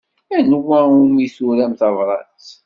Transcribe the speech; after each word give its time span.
Anwa 0.37 0.79
umi 1.03 1.25
turam 1.35 1.73
tabṛat? 1.79 2.45